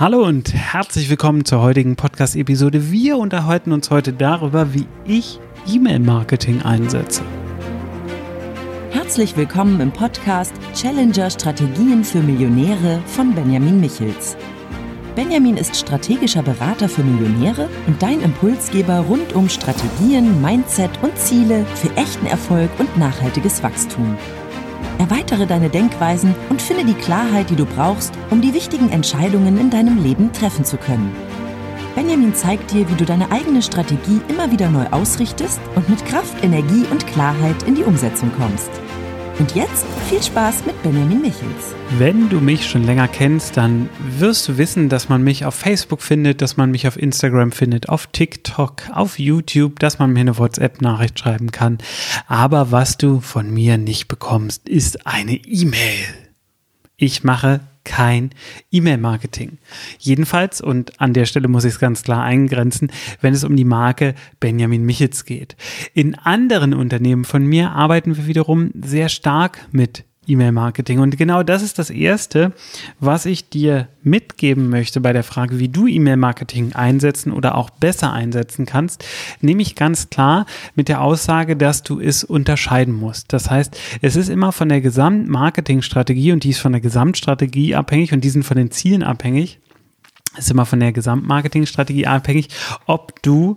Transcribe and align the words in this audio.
Hallo 0.00 0.24
und 0.26 0.54
herzlich 0.54 1.10
willkommen 1.10 1.44
zur 1.44 1.60
heutigen 1.60 1.94
Podcast-Episode. 1.94 2.90
Wir 2.90 3.18
unterhalten 3.18 3.70
uns 3.70 3.90
heute 3.90 4.14
darüber, 4.14 4.72
wie 4.72 4.86
ich 5.04 5.38
E-Mail-Marketing 5.70 6.62
einsetze. 6.62 7.22
Herzlich 8.92 9.36
willkommen 9.36 9.78
im 9.82 9.92
Podcast 9.92 10.54
Challenger 10.74 11.28
Strategien 11.28 12.02
für 12.02 12.20
Millionäre 12.22 13.02
von 13.08 13.34
Benjamin 13.34 13.78
Michels. 13.78 14.38
Benjamin 15.16 15.58
ist 15.58 15.76
strategischer 15.76 16.42
Berater 16.42 16.88
für 16.88 17.02
Millionäre 17.02 17.68
und 17.86 18.00
dein 18.00 18.22
Impulsgeber 18.22 19.00
rund 19.00 19.34
um 19.34 19.50
Strategien, 19.50 20.40
Mindset 20.40 20.92
und 21.02 21.14
Ziele 21.18 21.66
für 21.74 21.94
echten 21.98 22.24
Erfolg 22.24 22.70
und 22.78 22.96
nachhaltiges 22.96 23.62
Wachstum. 23.62 24.16
Erweitere 24.98 25.46
deine 25.46 25.70
Denkweisen 25.70 26.34
und 26.48 26.60
finde 26.60 26.84
die 26.84 26.94
Klarheit, 26.94 27.50
die 27.50 27.56
du 27.56 27.64
brauchst, 27.64 28.12
um 28.30 28.40
die 28.40 28.54
wichtigen 28.54 28.90
Entscheidungen 28.90 29.58
in 29.58 29.70
deinem 29.70 30.02
Leben 30.02 30.32
treffen 30.32 30.64
zu 30.64 30.76
können. 30.76 31.14
Benjamin 31.94 32.34
zeigt 32.34 32.72
dir, 32.72 32.88
wie 32.88 32.94
du 32.94 33.04
deine 33.04 33.30
eigene 33.30 33.62
Strategie 33.62 34.20
immer 34.28 34.50
wieder 34.52 34.70
neu 34.70 34.86
ausrichtest 34.90 35.60
und 35.74 35.88
mit 35.88 36.04
Kraft, 36.06 36.42
Energie 36.44 36.84
und 36.90 37.06
Klarheit 37.06 37.62
in 37.64 37.74
die 37.74 37.84
Umsetzung 37.84 38.30
kommst. 38.32 38.70
Und 39.40 39.54
jetzt 39.54 39.86
viel 40.06 40.22
Spaß 40.22 40.66
mit 40.66 40.82
Benjamin 40.82 41.22
Michels. 41.22 41.74
Wenn 41.96 42.28
du 42.28 42.40
mich 42.40 42.68
schon 42.68 42.84
länger 42.84 43.08
kennst, 43.08 43.56
dann 43.56 43.88
wirst 44.18 44.46
du 44.46 44.58
wissen, 44.58 44.90
dass 44.90 45.08
man 45.08 45.24
mich 45.24 45.46
auf 45.46 45.54
Facebook 45.54 46.02
findet, 46.02 46.42
dass 46.42 46.58
man 46.58 46.70
mich 46.70 46.86
auf 46.86 46.98
Instagram 46.98 47.50
findet, 47.50 47.88
auf 47.88 48.06
TikTok, 48.08 48.82
auf 48.92 49.18
YouTube, 49.18 49.78
dass 49.78 49.98
man 49.98 50.12
mir 50.12 50.20
eine 50.20 50.36
WhatsApp-Nachricht 50.36 51.18
schreiben 51.18 51.52
kann. 51.52 51.78
Aber 52.26 52.70
was 52.70 52.98
du 52.98 53.20
von 53.20 53.50
mir 53.50 53.78
nicht 53.78 54.08
bekommst, 54.08 54.68
ist 54.68 55.06
eine 55.06 55.36
E-Mail. 55.36 56.04
Ich 56.98 57.24
mache 57.24 57.60
kein 57.90 58.30
E-Mail-Marketing. 58.70 59.58
Jedenfalls, 59.98 60.60
und 60.60 61.00
an 61.00 61.12
der 61.12 61.26
Stelle 61.26 61.48
muss 61.48 61.64
ich 61.64 61.72
es 61.74 61.80
ganz 61.80 62.04
klar 62.04 62.22
eingrenzen, 62.22 62.92
wenn 63.20 63.34
es 63.34 63.42
um 63.42 63.56
die 63.56 63.64
Marke 63.64 64.14
Benjamin 64.38 64.86
Michels 64.86 65.24
geht. 65.24 65.56
In 65.92 66.14
anderen 66.14 66.72
Unternehmen 66.72 67.24
von 67.24 67.44
mir 67.44 67.72
arbeiten 67.72 68.16
wir 68.16 68.28
wiederum 68.28 68.70
sehr 68.80 69.08
stark 69.08 69.66
mit 69.72 70.04
E-Mail-Marketing. 70.30 71.00
Und 71.00 71.16
genau 71.16 71.42
das 71.42 71.62
ist 71.62 71.78
das 71.78 71.90
Erste, 71.90 72.52
was 72.98 73.26
ich 73.26 73.48
dir 73.48 73.88
mitgeben 74.02 74.68
möchte 74.68 75.00
bei 75.00 75.12
der 75.12 75.24
Frage, 75.24 75.58
wie 75.58 75.68
du 75.68 75.86
E-Mail-Marketing 75.86 76.72
einsetzen 76.72 77.32
oder 77.32 77.56
auch 77.56 77.70
besser 77.70 78.12
einsetzen 78.12 78.66
kannst, 78.66 79.04
nämlich 79.40 79.74
ganz 79.74 80.10
klar 80.10 80.46
mit 80.74 80.88
der 80.88 81.00
Aussage, 81.02 81.56
dass 81.56 81.82
du 81.82 82.00
es 82.00 82.24
unterscheiden 82.24 82.94
musst. 82.94 83.32
Das 83.32 83.50
heißt, 83.50 83.78
es 84.02 84.16
ist 84.16 84.28
immer 84.28 84.52
von 84.52 84.68
der 84.68 84.80
Gesamtmarketingstrategie 84.80 86.32
und 86.32 86.44
die 86.44 86.50
ist 86.50 86.60
von 86.60 86.72
der 86.72 86.80
Gesamtstrategie 86.80 87.74
abhängig 87.74 88.12
und 88.12 88.22
die 88.22 88.30
sind 88.30 88.44
von 88.44 88.56
den 88.56 88.70
Zielen 88.70 89.02
abhängig. 89.02 89.58
Es 90.36 90.44
ist 90.44 90.50
immer 90.52 90.66
von 90.66 90.80
der 90.80 90.92
Gesamtmarketingstrategie 90.92 92.06
abhängig, 92.06 92.48
ob 92.86 93.20
du 93.22 93.56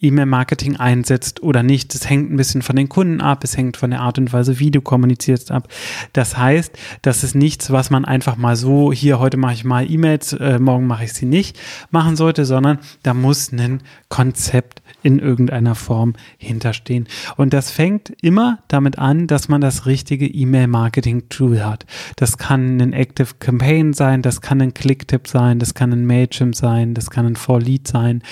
E-Mail-Marketing 0.00 0.76
einsetzt 0.76 1.42
oder 1.42 1.62
nicht. 1.62 1.92
Das 1.94 2.08
hängt 2.08 2.30
ein 2.30 2.36
bisschen 2.36 2.62
von 2.62 2.76
den 2.76 2.88
Kunden 2.88 3.20
ab, 3.20 3.42
es 3.42 3.56
hängt 3.56 3.76
von 3.76 3.90
der 3.90 4.00
Art 4.00 4.18
und 4.18 4.32
Weise, 4.32 4.60
wie 4.60 4.70
du 4.70 4.80
kommunizierst 4.80 5.50
ab. 5.50 5.68
Das 6.12 6.36
heißt, 6.36 6.76
das 7.02 7.24
ist 7.24 7.34
nichts, 7.34 7.72
was 7.72 7.90
man 7.90 8.04
einfach 8.04 8.36
mal 8.36 8.54
so, 8.54 8.92
hier, 8.92 9.18
heute 9.18 9.36
mache 9.36 9.54
ich 9.54 9.64
mal 9.64 9.90
E-Mails, 9.90 10.34
äh, 10.34 10.58
morgen 10.58 10.86
mache 10.86 11.04
ich 11.04 11.14
sie 11.14 11.26
nicht, 11.26 11.58
machen 11.90 12.16
sollte, 12.16 12.44
sondern 12.44 12.78
da 13.02 13.12
muss 13.12 13.50
ein 13.52 13.82
Konzept 14.08 14.82
in 15.02 15.18
irgendeiner 15.18 15.74
Form 15.74 16.14
hinterstehen. 16.38 17.08
Und 17.36 17.52
das 17.52 17.70
fängt 17.70 18.12
immer 18.22 18.58
damit 18.68 18.98
an, 18.98 19.26
dass 19.26 19.48
man 19.48 19.60
das 19.60 19.86
richtige 19.86 20.26
E-Mail-Marketing-Tool 20.26 21.64
hat. 21.64 21.86
Das 22.16 22.38
kann 22.38 22.80
ein 22.80 22.92
Active 22.92 23.34
Campaign 23.38 23.92
sein, 23.94 24.22
das 24.22 24.40
kann 24.40 24.60
ein 24.60 24.74
Clicktip 24.74 25.26
sein, 25.26 25.58
das 25.58 25.74
kann 25.74 25.92
ein 25.92 26.06
Mailchimp 26.06 26.54
sein, 26.54 26.94
das 26.94 27.10
kann 27.10 27.26
ein 27.26 27.36
For 27.36 27.60
Lead 27.60 27.88
sein. 27.88 28.22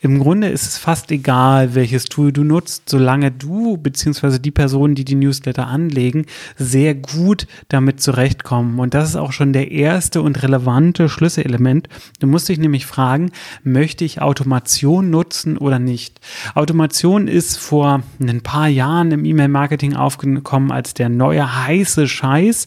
Im 0.00 0.18
Grunde 0.18 0.48
ist 0.48 0.62
es 0.62 0.78
fast 0.78 1.09
egal, 1.10 1.74
welches 1.74 2.06
Tool 2.06 2.32
du 2.32 2.44
nutzt, 2.44 2.88
solange 2.88 3.30
du 3.30 3.76
bzw. 3.76 4.38
die 4.38 4.50
Personen, 4.50 4.94
die 4.94 5.04
die 5.04 5.14
Newsletter 5.14 5.66
anlegen, 5.66 6.26
sehr 6.56 6.94
gut 6.94 7.46
damit 7.68 8.00
zurechtkommen. 8.00 8.78
Und 8.78 8.94
das 8.94 9.10
ist 9.10 9.16
auch 9.16 9.32
schon 9.32 9.52
der 9.52 9.70
erste 9.70 10.22
und 10.22 10.42
relevante 10.42 11.08
Schlüsselelement. 11.08 11.88
Du 12.18 12.26
musst 12.26 12.48
dich 12.48 12.58
nämlich 12.58 12.86
fragen, 12.86 13.30
möchte 13.62 14.04
ich 14.04 14.22
Automation 14.22 15.10
nutzen 15.10 15.58
oder 15.58 15.78
nicht? 15.78 16.20
Automation 16.54 17.28
ist 17.28 17.56
vor 17.56 18.02
ein 18.20 18.40
paar 18.42 18.68
Jahren 18.68 19.12
im 19.12 19.24
E-Mail-Marketing 19.24 19.94
aufgekommen 19.94 20.72
als 20.72 20.94
der 20.94 21.08
neue 21.08 21.64
heiße 21.66 22.08
Scheiß. 22.08 22.66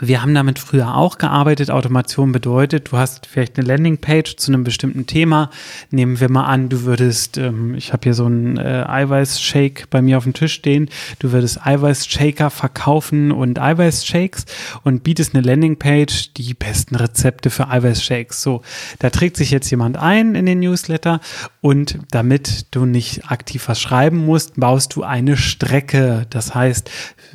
Wir 0.00 0.22
haben 0.22 0.34
damit 0.34 0.58
früher 0.58 0.96
auch 0.96 1.18
gearbeitet. 1.18 1.70
Automation 1.70 2.32
bedeutet, 2.32 2.90
du 2.90 2.96
hast 2.96 3.26
vielleicht 3.26 3.56
eine 3.56 3.68
Landingpage 3.68 4.34
zu 4.36 4.50
einem 4.50 4.64
bestimmten 4.64 5.06
Thema. 5.06 5.50
Nehmen 5.90 6.18
wir 6.18 6.28
mal 6.28 6.46
an, 6.46 6.68
du 6.68 6.82
würdest, 6.82 7.38
ähm, 7.38 7.76
ich 7.76 7.92
habe 7.92 8.02
hier 8.02 8.14
so 8.14 8.24
einen 8.24 8.56
äh, 8.56 8.84
Eiweißshake 8.88 9.84
bei 9.90 10.02
mir 10.02 10.18
auf 10.18 10.24
dem 10.24 10.32
Tisch 10.32 10.54
stehen, 10.54 10.90
du 11.20 11.30
würdest 11.30 11.64
Eiweißshaker 11.64 12.50
verkaufen 12.50 13.30
und 13.30 13.60
Eiweißshakes 13.60 14.46
und 14.82 15.04
bietest 15.04 15.32
eine 15.32 15.46
Landingpage, 15.46 16.32
die 16.34 16.54
besten 16.54 16.96
Rezepte 16.96 17.50
für 17.50 17.68
Eiweißshakes. 17.68 18.42
So, 18.42 18.62
da 18.98 19.10
trägt 19.10 19.36
sich 19.36 19.52
jetzt 19.52 19.70
jemand 19.70 19.96
ein 19.96 20.34
in 20.34 20.46
den 20.46 20.58
Newsletter 20.58 21.20
und 21.60 22.00
damit 22.10 22.66
du 22.72 22.84
nicht 22.84 23.30
aktiv 23.30 23.68
was 23.68 23.80
schreiben 23.80 24.26
musst, 24.26 24.58
baust 24.58 24.96
du 24.96 25.04
eine 25.04 25.36
Strecke. 25.36 26.26
Das 26.30 26.52
heißt, 26.52 26.90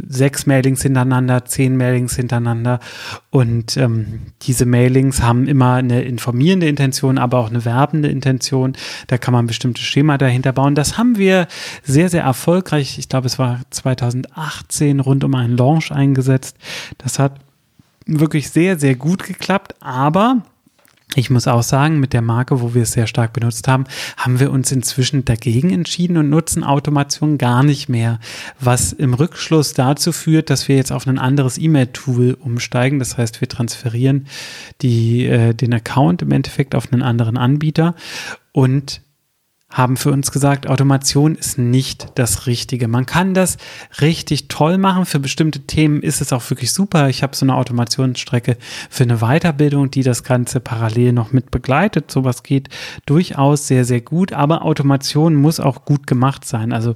sechs 0.06 0.46
Mailings 0.46 0.82
hintereinander, 0.82 1.46
zehn 1.46 1.78
Mailings 1.78 2.18
hintereinander 2.18 2.49
miteinander. 2.50 2.80
Und 3.30 3.78
ähm, 3.78 4.22
diese 4.42 4.66
Mailings 4.66 5.22
haben 5.22 5.48
immer 5.48 5.76
eine 5.76 6.02
informierende 6.02 6.68
Intention, 6.68 7.18
aber 7.18 7.40
auch 7.40 7.50
eine 7.50 7.66
werbende 7.66 8.10
Intention. 8.10 8.74
Da 9.08 9.18
kann 9.18 9.34
man 9.34 9.48
bestimmte 9.48 9.82
Schema 9.82 10.18
dahinter 10.18 10.54
bauen. 10.54 10.76
Das 10.76 10.98
haben 10.98 11.18
wir 11.18 11.48
sehr, 11.84 12.10
sehr 12.10 12.24
erfolgreich. 12.24 12.98
Ich 12.98 13.10
glaube, 13.10 13.28
es 13.28 13.40
war 13.40 13.62
2018 13.70 15.00
rund 15.00 15.24
um 15.24 15.36
einen 15.36 15.58
Launch 15.58 15.92
eingesetzt. 15.92 16.58
Das 16.98 17.20
hat 17.20 17.40
wirklich 18.06 18.50
sehr, 18.50 18.80
sehr 18.80 18.96
gut 18.96 19.24
geklappt, 19.24 19.76
aber 19.82 20.42
ich 21.16 21.30
muss 21.32 21.48
auch 21.48 21.64
sagen, 21.64 22.00
mit 22.00 22.14
der 22.14 22.22
Marke, 22.22 22.62
wo 22.62 22.76
wir 22.76 22.84
es 22.84 22.92
sehr 22.92 23.08
stark 23.08 23.34
benutzt 23.34 23.68
haben, 23.68 23.86
haben 24.16 24.40
wir 24.40 24.52
uns 24.52 24.72
inzwischen 24.72 25.26
dagegen 25.26 25.72
entschieden 25.72 26.18
und 26.18 26.30
nutzen 26.30 26.64
Automation 26.64 27.40
gar 27.40 27.64
nicht 27.64 27.90
mehr, 27.90 28.20
was 28.60 28.94
im 28.94 29.16
Rückschluss 29.16 29.74
dazu 29.74 30.12
führt, 30.12 30.52
dass 30.52 30.68
wir 30.68 30.76
jetzt 30.76 30.92
auf 30.92 31.08
ein 31.08 31.18
anderes 31.18 31.58
E-Mail-Tool 31.58 32.38
umsteigen. 32.40 33.00
Das 33.00 33.18
heißt, 33.18 33.42
wir 33.42 33.50
transferieren 33.50 34.28
die, 34.82 35.26
äh, 35.26 35.54
den 35.56 35.74
Account 35.74 36.22
im 36.22 36.32
Endeffekt 36.32 36.76
auf 36.76 36.94
einen 36.94 37.02
anderen 37.02 37.38
Anbieter 37.38 37.96
und 38.52 39.02
haben 39.70 39.98
für 39.98 40.12
uns 40.12 40.32
gesagt, 40.32 40.68
Automation 40.68 41.36
ist 41.36 41.60
nicht 41.60 42.08
das 42.16 42.48
Richtige. 42.48 42.88
Man 42.88 43.06
kann 43.06 43.36
das 43.36 43.58
richtig 44.02 44.48
toll 44.48 44.80
machen. 44.80 45.06
Für 45.06 45.20
bestimmte 45.20 45.60
Themen 45.60 46.02
ist 46.02 46.22
es 46.22 46.34
auch 46.34 46.50
wirklich 46.50 46.74
super. 46.74 47.08
Ich 47.08 47.22
habe 47.22 47.36
so 47.36 47.46
eine 47.46 47.54
Automationsstrecke 47.54 48.58
für 48.90 49.04
eine 49.04 49.18
Weiterbildung, 49.18 49.92
die 49.92 50.02
das 50.02 50.24
Ganze 50.24 50.60
parallel 50.60 51.14
noch 51.14 51.34
mit 51.34 51.52
begleitet. 51.52 52.10
Sowas 52.10 52.42
geht 52.42 52.70
durchaus 53.06 53.68
sehr, 53.68 53.86
sehr 53.86 54.02
gut. 54.02 54.34
Aber 54.34 54.64
Automation 54.66 55.36
muss 55.36 55.60
auch 55.60 55.86
gut 55.86 56.08
gemacht 56.08 56.46
sein. 56.46 56.74
Also 56.74 56.96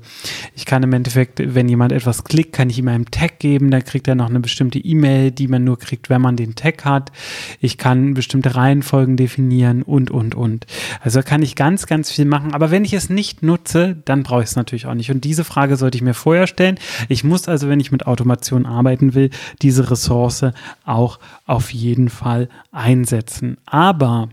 ich 0.56 0.66
kann 0.66 0.82
im 0.82 0.94
Endeffekt, 0.94 1.42
wenn 1.54 1.70
jemand 1.70 1.92
etwas 1.92 2.24
klickt, 2.24 2.54
kann 2.54 2.72
ich 2.72 2.80
ihm 2.80 2.88
einen 2.88 3.06
Tag 3.06 3.38
geben. 3.38 3.70
Da 3.70 3.82
kriegt 3.82 4.08
er 4.08 4.16
noch 4.16 4.30
eine 4.30 4.40
bestimmte 4.40 4.80
E-Mail, 4.80 5.30
die 5.30 5.48
man 5.48 5.64
nur 5.64 5.78
kriegt, 5.78 6.10
wenn 6.10 6.24
man 6.24 6.38
den 6.38 6.56
Tag 6.56 6.86
hat. 6.86 7.12
Ich 7.60 7.78
kann 7.78 8.16
bestimmte 8.16 8.56
Reihenfolgen 8.56 9.16
definieren 9.16 9.84
und, 9.84 10.10
und, 10.10 10.34
und. 10.34 10.66
Also 11.02 11.22
kann 11.22 11.44
ich 11.44 11.56
ganz, 11.56 11.86
ganz 11.86 12.10
viel 12.10 12.26
machen. 12.26 12.56
Aber 12.56 12.63
aber 12.64 12.72
wenn 12.72 12.86
ich 12.86 12.94
es 12.94 13.10
nicht 13.10 13.44
nutze, 13.44 13.98
dann 14.06 14.24
brauche 14.24 14.42
ich 14.42 14.48
es 14.48 14.56
natürlich 14.56 14.86
auch 14.86 14.94
nicht. 14.94 15.12
Und 15.12 15.26
diese 15.26 15.44
Frage 15.44 15.76
sollte 15.76 15.98
ich 15.98 16.02
mir 16.02 16.14
vorher 16.14 16.48
stellen. 16.48 16.80
Ich 17.10 17.26
muss 17.26 17.50
also, 17.50 17.68
wenn 17.68 17.82
ich 17.82 17.92
mit 17.92 18.08
Automation 18.08 18.66
arbeiten 18.66 19.14
will, 19.14 19.32
diese 19.62 19.92
Ressource 19.92 20.46
auch 20.86 21.20
auf 21.46 21.74
jeden 21.74 22.08
Fall 22.08 22.48
einsetzen. 22.72 23.58
Aber 23.66 24.30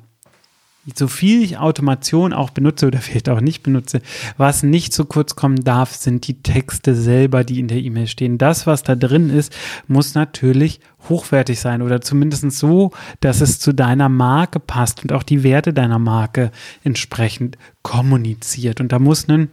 so 0.96 1.08
viel 1.08 1.42
ich 1.42 1.58
Automation 1.58 2.32
auch 2.32 2.50
benutze 2.50 2.86
oder 2.86 2.98
vielleicht 3.00 3.28
auch 3.28 3.40
nicht 3.40 3.62
benutze, 3.62 4.00
was 4.36 4.62
nicht 4.62 4.92
zu 4.92 5.04
kurz 5.04 5.36
kommen 5.36 5.64
darf, 5.64 5.94
sind 5.94 6.26
die 6.26 6.42
Texte 6.42 6.94
selber, 6.94 7.44
die 7.44 7.60
in 7.60 7.68
der 7.68 7.78
E-Mail 7.78 8.06
stehen. 8.06 8.38
Das, 8.38 8.66
was 8.66 8.82
da 8.82 8.94
drin 8.94 9.30
ist, 9.30 9.54
muss 9.86 10.14
natürlich 10.14 10.80
hochwertig 11.08 11.60
sein 11.60 11.82
oder 11.82 12.00
zumindest 12.00 12.50
so, 12.52 12.92
dass 13.20 13.40
es 13.40 13.58
zu 13.58 13.72
deiner 13.72 14.08
Marke 14.08 14.60
passt 14.60 15.02
und 15.02 15.12
auch 15.12 15.22
die 15.22 15.42
Werte 15.42 15.72
deiner 15.72 15.98
Marke 15.98 16.50
entsprechend 16.84 17.56
kommuniziert. 17.82 18.80
Und 18.80 18.92
da 18.92 18.98
muss 18.98 19.28
ein 19.28 19.48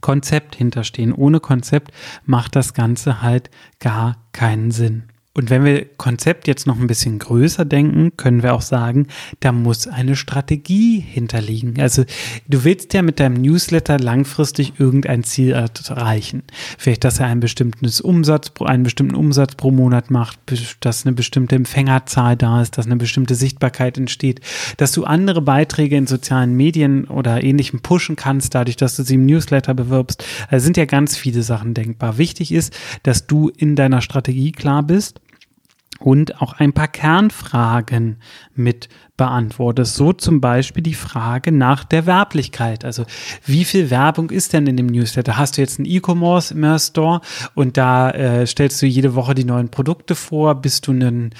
Konzept 0.00 0.56
hinterstehen. 0.56 1.12
Ohne 1.12 1.40
Konzept 1.40 1.92
macht 2.24 2.56
das 2.56 2.74
Ganze 2.74 3.22
halt 3.22 3.50
gar 3.78 4.16
keinen 4.32 4.70
Sinn. 4.70 5.04
Und 5.36 5.50
wenn 5.50 5.64
wir 5.64 5.84
Konzept 5.96 6.46
jetzt 6.46 6.64
noch 6.68 6.78
ein 6.78 6.86
bisschen 6.86 7.18
größer 7.18 7.64
denken, 7.64 8.16
können 8.16 8.44
wir 8.44 8.54
auch 8.54 8.62
sagen, 8.62 9.08
da 9.40 9.50
muss 9.50 9.88
eine 9.88 10.14
Strategie 10.14 11.00
hinterliegen. 11.00 11.80
Also 11.80 12.04
du 12.46 12.62
willst 12.62 12.94
ja 12.94 13.02
mit 13.02 13.18
deinem 13.18 13.42
Newsletter 13.42 13.98
langfristig 13.98 14.74
irgendein 14.78 15.24
Ziel 15.24 15.50
erreichen. 15.50 16.44
Vielleicht, 16.78 17.02
dass 17.02 17.18
er 17.18 17.26
einen 17.26 17.40
bestimmten 17.40 17.90
Umsatz, 18.02 18.52
einen 18.60 18.84
bestimmten 18.84 19.16
Umsatz 19.16 19.56
pro 19.56 19.72
Monat 19.72 20.12
macht, 20.12 20.38
dass 20.78 21.04
eine 21.04 21.16
bestimmte 21.16 21.56
Empfängerzahl 21.56 22.36
da 22.36 22.62
ist, 22.62 22.78
dass 22.78 22.86
eine 22.86 22.96
bestimmte 22.96 23.34
Sichtbarkeit 23.34 23.98
entsteht, 23.98 24.40
dass 24.76 24.92
du 24.92 25.02
andere 25.02 25.42
Beiträge 25.42 25.96
in 25.96 26.06
sozialen 26.06 26.56
Medien 26.56 27.06
oder 27.06 27.42
ähnlichem 27.42 27.80
pushen 27.80 28.14
kannst, 28.14 28.54
dadurch, 28.54 28.76
dass 28.76 28.94
du 28.94 29.02
sie 29.02 29.14
im 29.14 29.26
Newsletter 29.26 29.74
bewirbst. 29.74 30.24
Also 30.48 30.62
sind 30.62 30.76
ja 30.76 30.84
ganz 30.84 31.16
viele 31.16 31.42
Sachen 31.42 31.74
denkbar. 31.74 32.18
Wichtig 32.18 32.52
ist, 32.52 32.72
dass 33.02 33.26
du 33.26 33.48
in 33.48 33.74
deiner 33.74 34.00
Strategie 34.00 34.52
klar 34.52 34.84
bist 34.84 35.20
und 36.00 36.40
auch 36.40 36.54
ein 36.54 36.72
paar 36.72 36.88
Kernfragen 36.88 38.16
mit 38.54 38.88
beantwortest. 39.16 39.94
So 39.94 40.12
zum 40.12 40.40
Beispiel 40.40 40.82
die 40.82 40.94
Frage 40.94 41.52
nach 41.52 41.84
der 41.84 42.06
Werblichkeit. 42.06 42.84
Also 42.84 43.04
wie 43.44 43.64
viel 43.64 43.90
Werbung 43.90 44.30
ist 44.30 44.52
denn 44.52 44.66
in 44.66 44.76
dem 44.76 44.86
Newsletter? 44.86 45.36
Hast 45.36 45.56
du 45.56 45.60
jetzt 45.60 45.78
einen 45.78 45.86
E-Commerce 45.86 46.54
Store 46.78 47.20
und 47.54 47.76
da 47.76 48.10
äh, 48.10 48.46
stellst 48.46 48.82
du 48.82 48.86
jede 48.86 49.14
Woche 49.14 49.34
die 49.34 49.44
neuen 49.44 49.68
Produkte 49.68 50.14
vor? 50.14 50.56
Bist 50.56 50.86
du 50.86 50.92
ein 50.92 51.30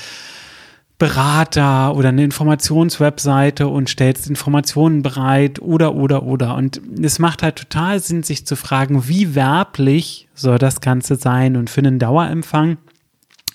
Berater 0.96 1.96
oder 1.96 2.10
eine 2.10 2.22
Informationswebseite 2.22 3.66
und 3.66 3.88
stellst 3.88 4.28
Informationen 4.28 5.02
bereit 5.02 5.60
oder 5.60 5.96
oder 5.96 6.22
oder. 6.22 6.54
Und 6.54 6.80
es 7.02 7.18
macht 7.18 7.42
halt 7.42 7.56
total 7.56 7.98
Sinn, 7.98 8.22
sich 8.22 8.46
zu 8.46 8.54
fragen, 8.54 9.08
wie 9.08 9.34
werblich 9.34 10.28
soll 10.34 10.58
das 10.58 10.80
Ganze 10.80 11.16
sein? 11.16 11.56
Und 11.56 11.68
für 11.68 11.80
einen 11.80 11.98
Dauerempfang 11.98 12.78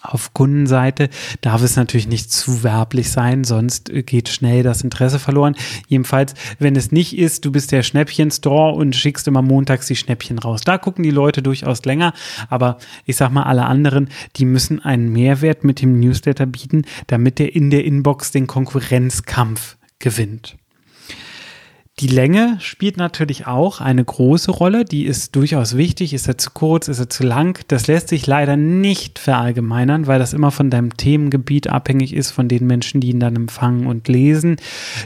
auf 0.02 0.34
Kundenseite 0.34 1.10
darf 1.42 1.62
es 1.62 1.76
natürlich 1.76 2.08
nicht 2.08 2.32
zu 2.32 2.64
werblich 2.64 3.12
sein, 3.12 3.44
sonst 3.44 3.92
geht 4.06 4.30
schnell 4.30 4.64
das 4.64 4.82
Interesse 4.82 5.20
verloren. 5.20 5.56
Jedenfalls, 5.88 6.34
wenn 6.58 6.76
es 6.76 6.92
nicht 6.92 7.18
ist, 7.18 7.46
du 7.46 7.52
bist 7.52 7.72
der 7.72 7.84
Schnäppchen-Store 7.84 8.74
und 8.74 8.96
schickst 8.96 9.28
immer 9.28 9.42
montags 9.42 9.88
die 9.88 9.96
Schnäppchen 9.96 10.40
raus. 10.40 10.62
Da 10.62 10.78
gucken 10.78 11.04
die 11.04 11.12
Leute 11.12 11.42
durchaus 11.42 11.84
länger, 11.86 12.14
aber 12.50 12.78
ich 13.06 13.16
sag 13.18 13.32
mal, 13.32 13.44
alle 13.44 13.66
anderen, 13.66 14.10
die 14.36 14.46
müssen 14.46 14.84
einen 14.84 15.12
Mehrwert 15.12 15.64
mit 15.64 15.82
dem 15.82 16.00
Newsletter 16.00 16.46
bieten, 16.46 16.84
damit 17.08 17.40
der 17.40 17.56
in 17.56 17.70
der 17.70 17.84
Inbox 17.86 18.32
den 18.32 18.48
Konkurrenzkampf 18.48 19.78
gewinnt. 20.00 20.59
Die 22.00 22.08
Länge 22.08 22.56
spielt 22.62 22.96
natürlich 22.96 23.46
auch 23.46 23.82
eine 23.82 24.06
große 24.06 24.52
Rolle. 24.52 24.86
Die 24.86 25.06
ist 25.06 25.36
durchaus 25.36 25.76
wichtig. 25.76 26.14
Ist 26.14 26.30
er 26.30 26.38
zu 26.38 26.52
kurz? 26.52 26.88
Ist 26.88 27.00
er 27.00 27.10
zu 27.10 27.24
lang? 27.24 27.60
Das 27.68 27.88
lässt 27.88 28.08
sich 28.08 28.26
leider 28.26 28.56
nicht 28.56 29.20
verallgemeinern, 29.20 30.08
weil 30.08 30.18
das 30.18 30.32
immer 30.32 30.52
von 30.52 30.70
deinem 30.70 30.96
Themengebiet 30.96 31.68
abhängig 31.68 32.14
ist, 32.14 32.32
von 32.32 32.48
den 32.48 32.68
Menschen, 32.68 33.02
die 33.02 33.10
ihn 33.10 33.20
dann 33.20 33.36
empfangen 33.36 33.86
und 33.86 34.08
lesen. 34.08 34.56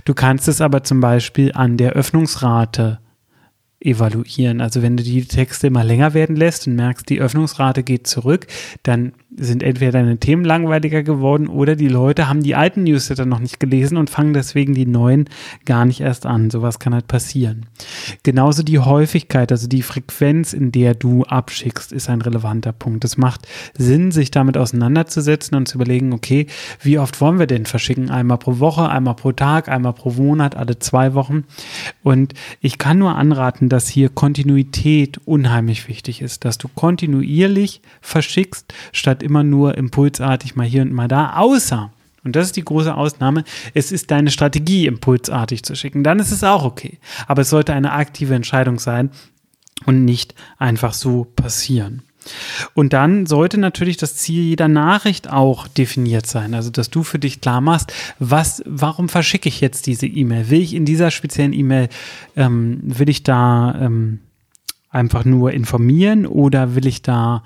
Du 0.05 0.13
kannst 0.13 0.47
es 0.47 0.61
aber 0.61 0.83
zum 0.83 0.99
Beispiel 0.99 1.51
an 1.53 1.77
der 1.77 1.93
Öffnungsrate 1.93 2.99
evaluieren. 3.79 4.61
Also 4.61 4.81
wenn 4.81 4.95
du 4.95 5.03
die 5.03 5.25
Texte 5.25 5.67
immer 5.67 5.83
länger 5.83 6.13
werden 6.13 6.35
lässt 6.35 6.67
und 6.67 6.75
merkst, 6.75 7.09
die 7.09 7.19
Öffnungsrate 7.19 7.83
geht 7.83 8.07
zurück, 8.07 8.47
dann 8.83 9.13
sind 9.38 9.63
entweder 9.63 9.91
deine 9.91 10.18
Themen 10.18 10.45
langweiliger 10.45 11.03
geworden 11.03 11.47
oder 11.47 11.75
die 11.75 11.88
Leute 11.88 12.27
haben 12.27 12.44
die 12.44 12.56
alten 12.56 12.83
Newsletter 12.83 13.25
noch 13.25 13.39
nicht 13.39 13.59
gelesen 13.59 13.97
und 13.97 14.09
fangen 14.09 14.33
deswegen 14.33 14.74
die 14.74 14.85
neuen 14.85 15.30
gar 15.65 15.85
nicht 15.85 16.01
erst 16.01 16.25
an. 16.25 16.50
Sowas 16.50 16.80
kann 16.80 16.94
halt 16.94 17.07
passieren. 17.07 17.65
Genauso 18.24 18.63
die 18.63 18.80
Häufigkeit, 18.80 19.51
also 19.51 19.68
die 19.68 19.81
Frequenz, 19.81 20.53
in 20.53 20.71
der 20.71 20.94
du 20.94 21.24
abschickst, 21.24 21.91
ist 21.91 22.09
ein 22.09 22.21
relevanter 22.21 22.71
Punkt. 22.71 23.06
Es 23.06 23.18
macht 23.18 23.47
Sinn, 23.77 24.12
sich 24.12 24.31
damit 24.31 24.57
auseinanderzusetzen 24.57 25.57
und 25.57 25.68
zu 25.68 25.77
überlegen, 25.77 26.13
okay, 26.13 26.47
wie 26.81 27.00
oft 27.00 27.19
wollen 27.21 27.39
wir 27.39 27.47
denn 27.47 27.65
verschicken? 27.65 28.12
Einmal 28.12 28.38
pro 28.38 28.59
Woche, 28.59 28.89
einmal 28.89 29.15
pro 29.15 29.31
Tag, 29.31 29.69
einmal 29.69 29.94
pro 29.94 30.12
Monat, 30.12 30.56
alle 30.56 30.79
zwei 30.79 31.13
Wochen. 31.13 31.45
Und 32.03 32.33
ich 32.62 32.77
kann 32.77 33.00
nur 33.00 33.15
anraten, 33.15 33.69
dass 33.69 33.88
hier 33.88 34.09
Kontinuität 34.09 35.19
unheimlich 35.25 35.88
wichtig 35.88 36.21
ist, 36.21 36.45
dass 36.45 36.57
du 36.57 36.68
kontinuierlich 36.68 37.81
verschickst, 38.01 38.74
statt 38.91 39.22
immer 39.23 39.43
nur 39.43 39.77
impulsartig 39.77 40.55
mal 40.55 40.67
hier 40.67 40.81
und 40.81 40.93
mal 40.93 41.07
da, 41.07 41.33
außer 41.33 41.91
und 42.23 42.35
das 42.35 42.47
ist 42.47 42.55
die 42.55 42.63
große 42.63 42.95
Ausnahme. 42.95 43.43
Es 43.73 43.91
ist 43.91 44.09
deine 44.09 44.31
Strategie, 44.31 44.87
impulsartig 44.87 45.63
zu 45.63 45.75
schicken. 45.75 46.03
Dann 46.03 46.19
ist 46.19 46.31
es 46.31 46.43
auch 46.43 46.63
okay. 46.63 46.99
Aber 47.27 47.41
es 47.41 47.49
sollte 47.49 47.73
eine 47.73 47.91
aktive 47.91 48.33
Entscheidung 48.33 48.79
sein 48.79 49.09
und 49.85 50.05
nicht 50.05 50.33
einfach 50.57 50.93
so 50.93 51.25
passieren. 51.25 52.01
Und 52.73 52.93
dann 52.93 53.25
sollte 53.25 53.57
natürlich 53.57 53.97
das 53.97 54.15
Ziel 54.15 54.43
jeder 54.43 54.69
Nachricht 54.69 55.29
auch 55.29 55.67
definiert 55.67 56.25
sein. 56.25 56.53
Also, 56.53 56.69
dass 56.69 56.89
du 56.89 57.03
für 57.03 57.19
dich 57.19 57.41
klar 57.41 57.59
machst, 57.59 57.91
was, 58.17 58.63
warum 58.65 59.09
verschicke 59.09 59.49
ich 59.49 59.59
jetzt 59.59 59.87
diese 59.87 60.07
E-Mail? 60.07 60.49
Will 60.49 60.61
ich 60.61 60.73
in 60.73 60.85
dieser 60.85 61.11
speziellen 61.11 61.51
E-Mail, 61.51 61.89
ähm, 62.37 62.79
will 62.83 63.09
ich 63.09 63.23
da 63.23 63.75
ähm, 63.77 64.19
einfach 64.89 65.25
nur 65.25 65.51
informieren 65.51 66.25
oder 66.25 66.75
will 66.75 66.87
ich 66.87 67.01
da 67.01 67.43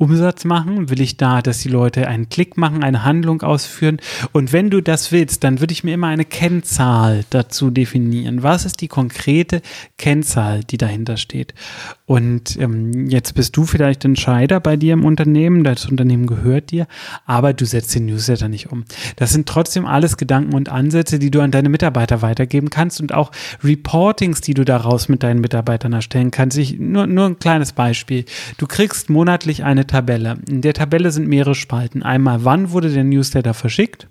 Umsatz 0.00 0.46
machen? 0.46 0.88
Will 0.88 1.00
ich 1.02 1.18
da, 1.18 1.42
dass 1.42 1.58
die 1.58 1.68
Leute 1.68 2.08
einen 2.08 2.30
Klick 2.30 2.56
machen, 2.56 2.82
eine 2.82 3.04
Handlung 3.04 3.42
ausführen? 3.42 3.98
Und 4.32 4.52
wenn 4.52 4.70
du 4.70 4.80
das 4.80 5.12
willst, 5.12 5.44
dann 5.44 5.60
würde 5.60 5.72
ich 5.72 5.84
mir 5.84 5.92
immer 5.92 6.06
eine 6.06 6.24
Kennzahl 6.24 7.24
dazu 7.28 7.70
definieren. 7.70 8.42
Was 8.42 8.64
ist 8.64 8.80
die 8.80 8.88
konkrete 8.88 9.60
Kennzahl, 9.98 10.64
die 10.64 10.78
dahinter 10.78 11.18
steht? 11.18 11.52
Und 12.06 12.58
ähm, 12.58 13.08
jetzt 13.08 13.34
bist 13.34 13.56
du 13.56 13.64
vielleicht 13.64 14.04
Entscheider 14.04 14.58
bei 14.58 14.76
dir 14.76 14.94
im 14.94 15.04
Unternehmen, 15.04 15.64
das 15.64 15.86
Unternehmen 15.86 16.26
gehört 16.26 16.70
dir, 16.70 16.86
aber 17.26 17.52
du 17.52 17.66
setzt 17.66 17.94
den 17.94 18.06
Newsletter 18.06 18.48
nicht 18.48 18.72
um. 18.72 18.84
Das 19.16 19.30
sind 19.30 19.48
trotzdem 19.48 19.84
alles 19.84 20.16
Gedanken 20.16 20.54
und 20.54 20.70
Ansätze, 20.70 21.18
die 21.18 21.30
du 21.30 21.40
an 21.40 21.50
deine 21.50 21.68
Mitarbeiter 21.68 22.22
weitergeben 22.22 22.70
kannst 22.70 23.00
und 23.00 23.12
auch 23.12 23.32
Reportings, 23.62 24.40
die 24.40 24.54
du 24.54 24.64
daraus 24.64 25.08
mit 25.08 25.22
deinen 25.22 25.40
Mitarbeitern 25.40 25.92
erstellen 25.92 26.30
kannst. 26.30 26.56
Ich, 26.56 26.78
nur, 26.78 27.06
nur 27.06 27.26
ein 27.26 27.38
kleines 27.38 27.72
Beispiel. 27.72 28.24
Du 28.56 28.66
kriegst 28.66 29.10
monatlich 29.10 29.62
eine 29.62 29.86
Tabelle. 29.90 30.38
In 30.48 30.62
der 30.62 30.74
Tabelle 30.74 31.10
sind 31.10 31.28
mehrere 31.28 31.54
Spalten. 31.54 32.02
Einmal, 32.02 32.44
wann 32.44 32.70
wurde 32.70 32.90
der 32.90 33.04
Newsletter 33.04 33.54
verschickt? 33.54 34.08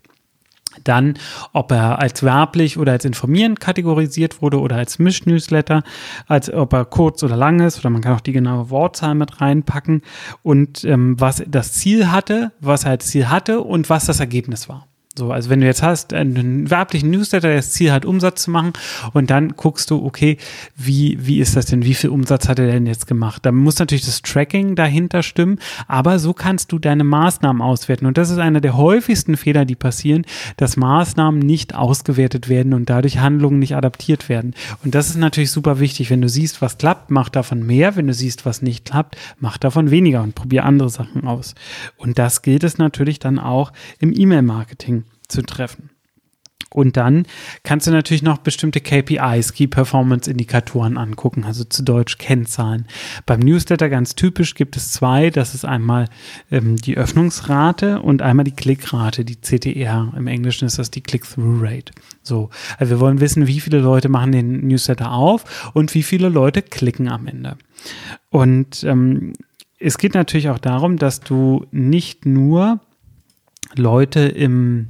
Dann, 0.83 1.15
ob 1.51 1.71
er 1.71 1.99
als 1.99 2.21
werblich 2.21 2.77
oder 2.77 2.91
als 2.91 3.05
informierend 3.05 3.59
kategorisiert 3.59 4.41
wurde 4.41 4.59
oder 4.59 4.75
als 4.75 4.99
Mischnewsletter, 4.99 5.83
als 6.27 6.51
ob 6.53 6.73
er 6.73 6.85
kurz 6.85 7.23
oder 7.23 7.35
lang 7.35 7.59
ist 7.59 7.79
oder 7.79 7.89
man 7.89 8.01
kann 8.01 8.13
auch 8.13 8.21
die 8.21 8.33
genaue 8.33 8.69
Wortzahl 8.69 9.15
mit 9.15 9.41
reinpacken 9.41 10.03
und 10.43 10.83
ähm, 10.83 11.19
was 11.19 11.43
das 11.47 11.73
Ziel 11.73 12.11
hatte, 12.11 12.51
was 12.59 12.83
er 12.83 12.91
als 12.91 13.07
Ziel 13.07 13.29
hatte 13.29 13.61
und 13.61 13.89
was 13.89 14.05
das 14.05 14.19
Ergebnis 14.19 14.69
war. 14.69 14.87
So, 15.17 15.31
also 15.31 15.49
wenn 15.49 15.59
du 15.59 15.65
jetzt 15.65 15.81
hast 15.81 16.13
einen 16.13 16.69
werblichen 16.69 17.09
Newsletter, 17.09 17.47
der 17.47 17.57
das 17.57 17.71
Ziel 17.71 17.91
hat, 17.91 18.05
Umsatz 18.05 18.43
zu 18.43 18.51
machen 18.51 18.73
und 19.11 19.31
dann 19.31 19.49
guckst 19.57 19.89
du, 19.89 20.05
okay, 20.05 20.37
wie, 20.77 21.17
wie 21.19 21.39
ist 21.39 21.55
das 21.55 21.65
denn? 21.65 21.83
Wie 21.83 21.95
viel 21.95 22.11
Umsatz 22.11 22.47
hat 22.47 22.59
er 22.59 22.67
denn 22.67 22.85
jetzt 22.85 23.07
gemacht? 23.07 23.43
Da 23.43 23.51
muss 23.51 23.79
natürlich 23.79 24.05
das 24.05 24.21
Tracking 24.21 24.75
dahinter 24.75 25.23
stimmen, 25.23 25.57
aber 25.87 26.19
so 26.19 26.33
kannst 26.33 26.71
du 26.71 26.77
deine 26.77 27.03
Maßnahmen 27.03 27.61
auswerten. 27.61 28.05
Und 28.05 28.19
das 28.19 28.29
ist 28.29 28.37
einer 28.37 28.61
der 28.61 28.77
häufigsten 28.77 29.35
Fehler, 29.35 29.65
die 29.65 29.75
passieren, 29.75 30.25
dass 30.57 30.77
Maßnahmen 30.77 31.39
nicht 31.39 31.73
ausgewertet 31.73 32.47
werden 32.47 32.73
und 32.75 32.89
dadurch 32.89 33.17
Handlungen 33.17 33.59
nicht 33.59 33.75
adaptiert 33.75 34.29
werden. 34.29 34.53
Und 34.85 34.93
das 34.95 35.09
ist 35.09 35.17
natürlich 35.17 35.51
super 35.51 35.79
wichtig. 35.79 36.11
Wenn 36.11 36.21
du 36.21 36.29
siehst, 36.29 36.61
was 36.61 36.77
klappt, 36.77 37.09
mach 37.09 37.29
davon 37.29 37.65
mehr. 37.65 37.95
Wenn 37.95 38.07
du 38.07 38.13
siehst, 38.13 38.45
was 38.45 38.61
nicht 38.61 38.85
klappt, 38.85 39.17
mach 39.39 39.57
davon 39.57 39.89
weniger 39.89 40.21
und 40.21 40.35
probier 40.35 40.65
andere 40.65 40.89
Sachen 40.89 41.25
aus. 41.27 41.55
Und 41.97 42.19
das 42.19 42.43
gilt 42.43 42.63
es 42.63 42.77
natürlich 42.77 43.19
dann 43.19 43.39
auch 43.39 43.73
im 43.99 44.13
E-Mail-Marketing 44.15 45.03
zu 45.29 45.41
treffen. 45.43 45.89
Und 46.71 46.97
dann 46.97 47.25
kannst 47.63 47.87
du 47.87 47.91
natürlich 47.91 48.21
noch 48.21 48.37
bestimmte 48.37 48.79
KPIs, 48.79 49.53
Key 49.53 49.67
Performance 49.67 50.29
Indikatoren 50.29 50.97
angucken, 50.97 51.43
also 51.43 51.63
zu 51.63 51.83
Deutsch 51.83 52.19
Kennzahlen. 52.19 52.85
Beim 53.25 53.39
Newsletter 53.39 53.89
ganz 53.89 54.13
typisch 54.13 54.53
gibt 54.53 54.77
es 54.77 54.91
zwei. 54.91 55.31
Das 55.31 55.55
ist 55.55 55.65
einmal 55.65 56.05
ähm, 56.51 56.75
die 56.75 56.95
Öffnungsrate 56.95 58.01
und 58.01 58.21
einmal 58.21 58.43
die 58.43 58.55
Klickrate, 58.55 59.25
die 59.25 59.41
CTR. 59.41 60.13
Im 60.15 60.27
Englischen 60.27 60.65
ist 60.65 60.77
das 60.77 60.91
die 60.91 61.01
Click-Through-Rate. 61.01 61.91
So, 62.21 62.51
also 62.77 62.91
wir 62.91 62.99
wollen 62.99 63.19
wissen, 63.19 63.47
wie 63.47 63.59
viele 63.59 63.79
Leute 63.79 64.09
machen 64.09 64.31
den 64.31 64.67
Newsletter 64.67 65.11
auf 65.11 65.71
und 65.73 65.95
wie 65.95 66.03
viele 66.03 66.29
Leute 66.29 66.61
klicken 66.61 67.09
am 67.09 67.25
Ende. 67.25 67.57
Und 68.29 68.83
ähm, 68.83 69.33
es 69.79 69.97
geht 69.97 70.13
natürlich 70.13 70.49
auch 70.49 70.59
darum, 70.59 70.97
dass 70.97 71.21
du 71.21 71.65
nicht 71.71 72.27
nur 72.27 72.79
Leute 73.75 74.19
im 74.19 74.89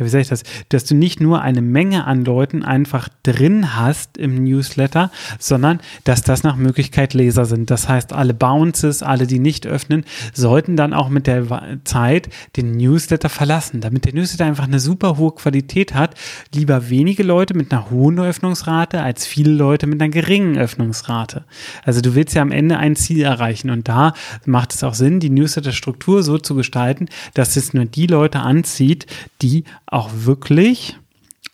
ja, 0.00 0.06
wie 0.06 0.08
sage 0.08 0.22
ich 0.22 0.28
das, 0.28 0.42
dass 0.70 0.84
du 0.84 0.94
nicht 0.94 1.20
nur 1.20 1.42
eine 1.42 1.60
Menge 1.60 2.06
an 2.06 2.24
Leuten 2.24 2.64
einfach 2.64 3.08
drin 3.22 3.76
hast 3.76 4.16
im 4.16 4.42
Newsletter, 4.42 5.10
sondern 5.38 5.78
dass 6.04 6.22
das 6.22 6.42
nach 6.42 6.56
Möglichkeit 6.56 7.12
Leser 7.12 7.44
sind. 7.44 7.70
Das 7.70 7.88
heißt, 7.88 8.14
alle 8.14 8.32
Bounces, 8.32 9.02
alle, 9.02 9.26
die 9.26 9.38
nicht 9.38 9.66
öffnen, 9.66 10.04
sollten 10.32 10.76
dann 10.76 10.94
auch 10.94 11.10
mit 11.10 11.26
der 11.26 11.46
Zeit 11.84 12.30
den 12.56 12.76
Newsletter 12.76 13.28
verlassen, 13.28 13.82
damit 13.82 14.06
der 14.06 14.14
Newsletter 14.14 14.46
einfach 14.46 14.64
eine 14.64 14.80
super 14.80 15.18
hohe 15.18 15.32
Qualität 15.32 15.94
hat. 15.94 16.14
Lieber 16.54 16.88
wenige 16.88 17.22
Leute 17.22 17.54
mit 17.54 17.70
einer 17.70 17.90
hohen 17.90 18.18
Öffnungsrate 18.18 19.02
als 19.02 19.26
viele 19.26 19.52
Leute 19.52 19.86
mit 19.86 20.00
einer 20.00 20.10
geringen 20.10 20.56
Öffnungsrate. 20.56 21.44
Also 21.84 22.00
du 22.00 22.14
willst 22.14 22.34
ja 22.34 22.42
am 22.42 22.52
Ende 22.52 22.78
ein 22.78 22.96
Ziel 22.96 23.22
erreichen 23.22 23.68
und 23.68 23.86
da 23.86 24.14
macht 24.46 24.72
es 24.72 24.82
auch 24.82 24.94
Sinn, 24.94 25.20
die 25.20 25.28
Newsletter-Struktur 25.30 26.22
so 26.22 26.38
zu 26.38 26.54
gestalten, 26.54 27.06
dass 27.34 27.56
es 27.56 27.74
nur 27.74 27.84
die 27.84 28.06
Leute 28.06 28.40
anzieht, 28.40 29.06
die 29.42 29.64
auch 29.90 30.10
wirklich, 30.12 30.98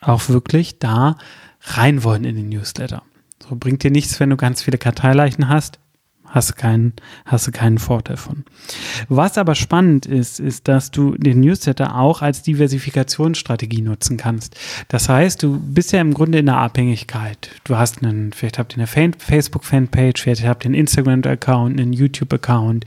auch 0.01 0.29
wirklich 0.29 0.79
da 0.79 1.17
rein 1.63 2.05
wollen 2.05 2.25
in 2.25 2.37
den 2.37 2.49
Newsletter. 2.51 3.03
So 3.49 3.57
bringt 3.57 3.83
dir 3.83 3.91
nichts, 3.91 4.21
wenn 4.21 4.31
du 4.31 4.37
ganz 4.37 4.63
viele 4.63 4.79
Karteileichen 4.79 5.49
hast. 5.49 5.79
Hast 6.29 6.51
du 6.51 6.55
keinen, 6.55 6.93
hast 7.25 7.47
du 7.47 7.53
keinen 7.53 7.79
Vorteil 7.79 8.17
von. 8.17 8.45
Was 9.09 9.39
aber 9.39 9.55
spannend 9.55 10.07
ist, 10.07 10.41
ist, 10.41 10.67
dass 10.67 10.91
du 10.91 11.17
den 11.17 11.41
Newsletter 11.41 11.97
auch 11.97 12.21
als 12.21 12.43
Diversifikationsstrategie 12.43 13.81
nutzen 13.81 14.17
kannst. 14.17 14.57
Das 14.89 15.09
heißt, 15.09 15.43
du 15.43 15.59
bist 15.59 15.93
ja 15.93 16.01
im 16.01 16.13
Grunde 16.13 16.39
in 16.39 16.47
der 16.47 16.59
Abhängigkeit. 16.59 17.51
Du 17.63 17.77
hast 17.77 18.03
einen, 18.03 18.33
vielleicht 18.33 18.59
habt 18.59 18.77
ihr 18.77 18.79
eine 18.79 19.15
Facebook-Fanpage, 19.19 20.21
vielleicht 20.21 20.45
habt 20.45 20.65
ihr 20.65 20.71
einen 20.71 20.75
Instagram-Account, 20.75 21.81
einen 21.81 21.93
YouTube-Account 21.93 22.85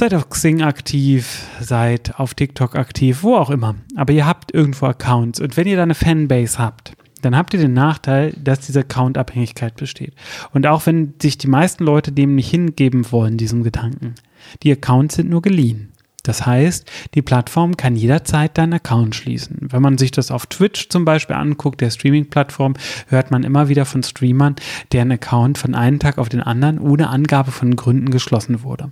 Seid 0.00 0.14
auf 0.14 0.30
Xing 0.30 0.62
aktiv, 0.62 1.46
seid 1.60 2.18
auf 2.18 2.32
TikTok 2.32 2.74
aktiv, 2.74 3.22
wo 3.22 3.36
auch 3.36 3.50
immer. 3.50 3.74
Aber 3.96 4.14
ihr 4.14 4.24
habt 4.24 4.50
irgendwo 4.54 4.86
Accounts. 4.86 5.40
Und 5.40 5.58
wenn 5.58 5.66
ihr 5.66 5.76
da 5.76 5.82
eine 5.82 5.94
Fanbase 5.94 6.58
habt, 6.58 6.94
dann 7.20 7.36
habt 7.36 7.52
ihr 7.52 7.60
den 7.60 7.74
Nachteil, 7.74 8.32
dass 8.42 8.60
diese 8.60 8.80
Account-Abhängigkeit 8.80 9.76
besteht. 9.76 10.14
Und 10.54 10.66
auch 10.66 10.86
wenn 10.86 11.12
sich 11.20 11.36
die 11.36 11.48
meisten 11.48 11.84
Leute 11.84 12.12
dem 12.12 12.34
nicht 12.34 12.48
hingeben 12.48 13.12
wollen, 13.12 13.36
diesem 13.36 13.62
Gedanken, 13.62 14.14
die 14.62 14.72
Accounts 14.72 15.16
sind 15.16 15.28
nur 15.28 15.42
geliehen. 15.42 15.92
Das 16.22 16.46
heißt, 16.46 16.90
die 17.14 17.20
Plattform 17.20 17.76
kann 17.76 17.94
jederzeit 17.94 18.56
deinen 18.56 18.72
Account 18.72 19.14
schließen. 19.14 19.58
Wenn 19.70 19.82
man 19.82 19.98
sich 19.98 20.12
das 20.12 20.30
auf 20.30 20.46
Twitch 20.46 20.88
zum 20.88 21.04
Beispiel 21.04 21.36
anguckt, 21.36 21.82
der 21.82 21.90
Streaming-Plattform, 21.90 22.72
hört 23.08 23.30
man 23.30 23.42
immer 23.42 23.68
wieder 23.68 23.84
von 23.84 24.02
Streamern, 24.02 24.56
deren 24.92 25.12
Account 25.12 25.58
von 25.58 25.74
einem 25.74 25.98
Tag 25.98 26.16
auf 26.16 26.30
den 26.30 26.40
anderen 26.40 26.78
ohne 26.78 27.10
Angabe 27.10 27.50
von 27.50 27.76
Gründen 27.76 28.10
geschlossen 28.10 28.62
wurde. 28.62 28.90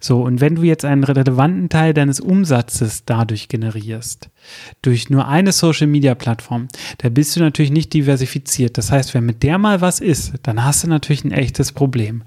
So, 0.00 0.22
und 0.22 0.40
wenn 0.40 0.56
du 0.56 0.62
jetzt 0.62 0.84
einen 0.84 1.04
relevanten 1.04 1.68
Teil 1.68 1.94
deines 1.94 2.20
Umsatzes 2.20 3.04
dadurch 3.04 3.48
generierst, 3.48 4.30
durch 4.82 5.10
nur 5.10 5.28
eine 5.28 5.52
Social-Media-Plattform, 5.52 6.68
da 6.98 7.08
bist 7.08 7.36
du 7.36 7.40
natürlich 7.40 7.70
nicht 7.70 7.92
diversifiziert. 7.92 8.78
Das 8.78 8.90
heißt, 8.90 9.14
wenn 9.14 9.26
mit 9.26 9.42
der 9.42 9.58
mal 9.58 9.80
was 9.80 10.00
ist, 10.00 10.34
dann 10.42 10.64
hast 10.64 10.84
du 10.84 10.88
natürlich 10.88 11.24
ein 11.24 11.32
echtes 11.32 11.72
Problem. 11.72 12.22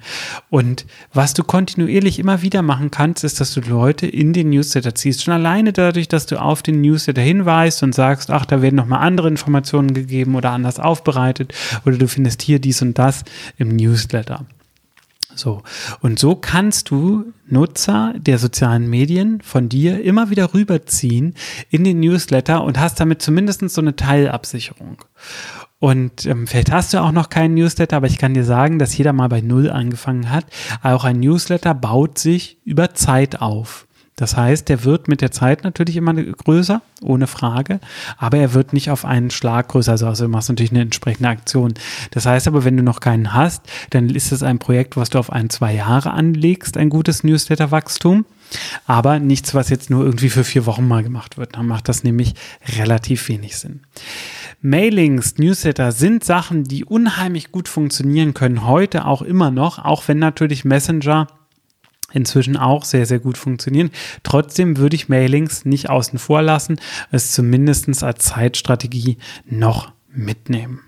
Und 0.49 0.85
was 1.13 1.33
du 1.33 1.43
kontinuierlich 1.43 2.19
immer 2.19 2.41
wieder 2.41 2.61
machen 2.61 2.91
kannst, 2.91 3.23
ist, 3.23 3.39
dass 3.39 3.53
du 3.53 3.61
Leute 3.61 4.07
in 4.07 4.33
den 4.33 4.49
Newsletter 4.49 4.95
ziehst. 4.95 5.23
Schon 5.23 5.33
alleine 5.33 5.73
dadurch, 5.73 6.07
dass 6.07 6.25
du 6.25 6.41
auf 6.41 6.61
den 6.61 6.81
Newsletter 6.81 7.21
hinweist 7.21 7.83
und 7.83 7.95
sagst, 7.95 8.29
ach, 8.29 8.45
da 8.45 8.61
werden 8.61 8.75
nochmal 8.75 9.05
andere 9.05 9.27
Informationen 9.27 9.93
gegeben 9.93 10.35
oder 10.35 10.51
anders 10.51 10.79
aufbereitet 10.79 11.53
oder 11.85 11.97
du 11.97 12.07
findest 12.07 12.41
hier 12.41 12.59
dies 12.59 12.81
und 12.81 12.97
das 12.97 13.23
im 13.57 13.69
Newsletter. 13.75 14.45
So. 15.41 15.63
Und 16.01 16.19
so 16.19 16.35
kannst 16.35 16.91
du 16.91 17.33
Nutzer 17.47 18.13
der 18.15 18.37
sozialen 18.37 18.87
Medien 18.89 19.41
von 19.41 19.69
dir 19.69 20.03
immer 20.03 20.29
wieder 20.29 20.53
rüberziehen 20.53 21.33
in 21.69 21.83
den 21.83 21.99
Newsletter 21.99 22.63
und 22.63 22.79
hast 22.79 22.99
damit 22.99 23.21
zumindest 23.21 23.67
so 23.69 23.81
eine 23.81 23.95
Teilabsicherung. 23.95 24.97
Und 25.79 26.27
ähm, 26.27 26.45
vielleicht 26.45 26.71
hast 26.71 26.93
du 26.93 27.01
auch 27.01 27.11
noch 27.11 27.29
keinen 27.29 27.55
Newsletter, 27.55 27.97
aber 27.97 28.05
ich 28.05 28.19
kann 28.19 28.35
dir 28.35 28.45
sagen, 28.45 28.77
dass 28.77 28.95
jeder 28.95 29.13
mal 29.13 29.29
bei 29.29 29.41
Null 29.41 29.71
angefangen 29.71 30.29
hat. 30.29 30.45
Auch 30.83 31.05
ein 31.05 31.19
Newsletter 31.19 31.73
baut 31.73 32.19
sich 32.19 32.59
über 32.63 32.93
Zeit 32.93 33.41
auf. 33.41 33.87
Das 34.15 34.37
heißt, 34.37 34.69
der 34.69 34.83
wird 34.83 35.07
mit 35.07 35.21
der 35.21 35.31
Zeit 35.31 35.63
natürlich 35.63 35.95
immer 35.95 36.13
größer, 36.13 36.81
ohne 37.01 37.27
Frage, 37.27 37.79
aber 38.17 38.37
er 38.37 38.53
wird 38.53 38.73
nicht 38.73 38.91
auf 38.91 39.05
einen 39.05 39.31
Schlag 39.31 39.69
größer. 39.69 39.93
Also, 39.93 40.07
also 40.07 40.25
du 40.25 40.29
machst 40.29 40.49
natürlich 40.49 40.71
eine 40.71 40.81
entsprechende 40.81 41.29
Aktion. 41.29 41.73
Das 42.11 42.25
heißt 42.25 42.47
aber, 42.47 42.63
wenn 42.63 42.77
du 42.77 42.83
noch 42.83 42.99
keinen 42.99 43.33
hast, 43.33 43.63
dann 43.89 44.09
ist 44.09 44.31
es 44.31 44.43
ein 44.43 44.59
Projekt, 44.59 44.97
was 44.97 45.09
du 45.09 45.17
auf 45.17 45.31
ein, 45.31 45.49
zwei 45.49 45.73
Jahre 45.73 46.11
anlegst, 46.11 46.77
ein 46.77 46.89
gutes 46.89 47.23
Newsletter-Wachstum. 47.23 48.25
Aber 48.85 49.19
nichts, 49.19 49.55
was 49.55 49.69
jetzt 49.69 49.89
nur 49.89 50.03
irgendwie 50.03 50.29
für 50.29 50.43
vier 50.43 50.65
Wochen 50.65 50.85
mal 50.85 51.03
gemacht 51.03 51.37
wird. 51.37 51.55
Dann 51.55 51.67
macht 51.67 51.87
das 51.87 52.03
nämlich 52.03 52.33
relativ 52.77 53.29
wenig 53.29 53.57
Sinn. 53.57 53.81
Mailings, 54.61 55.37
Newsletter 55.37 55.91
sind 55.93 56.23
Sachen, 56.23 56.65
die 56.65 56.85
unheimlich 56.85 57.51
gut 57.51 57.67
funktionieren 57.69 58.33
können, 58.33 58.67
heute 58.67 59.05
auch 59.05 59.21
immer 59.21 59.49
noch, 59.51 59.79
auch 59.79 60.07
wenn 60.07 60.19
natürlich 60.19 60.65
Messenger 60.65 61.27
inzwischen 62.13 62.57
auch 62.57 62.83
sehr, 62.83 63.05
sehr 63.05 63.19
gut 63.19 63.37
funktionieren. 63.37 63.91
Trotzdem 64.23 64.77
würde 64.77 64.95
ich 64.95 65.09
Mailings 65.09 65.65
nicht 65.65 65.89
außen 65.89 66.19
vor 66.19 66.41
lassen, 66.41 66.79
es 67.11 67.31
zumindest 67.31 68.03
als 68.03 68.25
Zeitstrategie 68.25 69.17
noch 69.45 69.91
mitnehmen. 70.09 70.81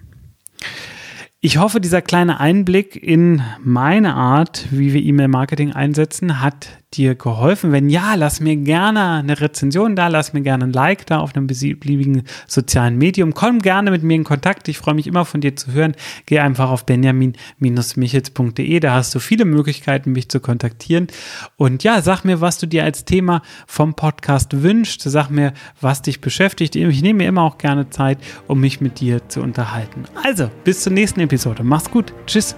Ich 1.46 1.58
hoffe, 1.58 1.82
dieser 1.82 2.02
kleine 2.02 2.40
Einblick 2.40 2.96
in 2.96 3.42
meine 3.62 4.14
Art, 4.14 4.66
wie 4.72 4.94
wir 4.94 5.04
E-Mail-Marketing 5.04 5.74
einsetzen, 5.74 6.40
hat 6.40 6.70
dir 6.96 7.16
geholfen? 7.16 7.72
Wenn 7.72 7.90
ja, 7.90 8.16
lass 8.16 8.40
mir 8.40 8.56
gerne 8.56 9.12
eine 9.14 9.40
Rezension 9.40 9.96
da, 9.96 10.08
lass 10.08 10.34
mir 10.34 10.42
gerne 10.42 10.66
ein 10.66 10.74
Like 10.74 11.06
da 11.06 11.20
auf 11.20 11.36
einem 11.36 11.48
beliebigen 11.48 12.24
sozialen 12.48 12.98
Medium. 12.98 13.34
Komm 13.34 13.60
gerne 13.60 13.92
mit 13.92 14.04
mir 14.04 14.16
in 14.16 14.24
Kontakt. 14.24 14.68
Ich 14.68 14.78
freue 14.78 14.94
mich 14.94 15.08
immer 15.08 15.26
von 15.26 15.42
dir 15.42 15.56
zu 15.56 15.72
hören. 15.72 15.96
Geh 16.26 16.40
einfach 16.40 16.70
auf 16.70 16.86
benjamin-michels.de. 16.86 18.80
Da 18.80 18.94
hast 18.94 19.14
du 19.16 19.20
viele 19.20 19.46
Möglichkeiten, 19.46 20.12
mich 20.12 20.30
zu 20.30 20.40
kontaktieren. 20.40 21.08
Und 21.58 21.84
ja, 21.84 22.02
sag 22.02 22.24
mir, 22.24 22.42
was 22.42 22.58
du 22.58 22.68
dir 22.68 22.84
als 22.84 23.06
Thema 23.06 23.42
vom 23.68 23.96
Podcast 23.96 24.62
wünschst. 24.62 25.02
Sag 25.02 25.30
mir, 25.30 25.54
was 25.82 26.02
dich 26.02 26.22
beschäftigt. 26.22 26.76
Ich 26.76 27.02
nehme 27.02 27.20
mir 27.20 27.28
immer 27.28 27.44
auch 27.44 27.58
gerne 27.58 27.90
Zeit, 27.90 28.18
um 28.48 28.60
mich 28.60 28.82
mit 28.82 29.00
dir 29.00 29.28
zu 29.30 29.42
unterhalten. 29.42 30.06
Also, 30.24 30.50
bis 30.64 30.84
zur 30.84 30.94
nächsten 30.94 31.20
Episode. 31.20 31.64
Mach's 31.64 31.90
gut. 31.90 32.14
Tschüss. 32.26 32.56